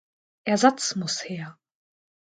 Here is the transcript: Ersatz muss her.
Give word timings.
Ersatz 0.45 0.95
muss 0.95 1.21
her. 1.29 1.59